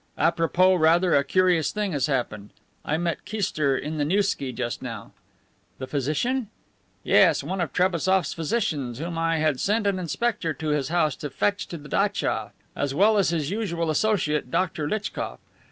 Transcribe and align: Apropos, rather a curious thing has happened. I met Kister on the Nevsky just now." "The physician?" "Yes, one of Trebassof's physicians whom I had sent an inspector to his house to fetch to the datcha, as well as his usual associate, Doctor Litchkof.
Apropos, 0.17 0.73
rather 0.73 1.13
a 1.13 1.23
curious 1.23 1.71
thing 1.71 1.91
has 1.91 2.07
happened. 2.07 2.49
I 2.83 2.97
met 2.97 3.23
Kister 3.23 3.77
on 3.85 3.97
the 3.99 4.03
Nevsky 4.03 4.51
just 4.51 4.81
now." 4.81 5.11
"The 5.77 5.85
physician?" 5.85 6.47
"Yes, 7.03 7.43
one 7.43 7.61
of 7.61 7.71
Trebassof's 7.71 8.33
physicians 8.33 8.97
whom 8.97 9.15
I 9.19 9.37
had 9.37 9.59
sent 9.59 9.85
an 9.85 9.99
inspector 9.99 10.55
to 10.55 10.69
his 10.69 10.89
house 10.89 11.15
to 11.17 11.29
fetch 11.29 11.67
to 11.67 11.77
the 11.77 11.87
datcha, 11.87 12.49
as 12.75 12.95
well 12.95 13.15
as 13.19 13.29
his 13.29 13.51
usual 13.51 13.91
associate, 13.91 14.49
Doctor 14.49 14.87
Litchkof. 14.87 15.37